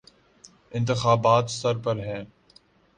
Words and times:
انتخابات 0.71 1.45
سر 1.51 1.77
پہ 1.77 1.91
ہیں۔ 2.01 2.23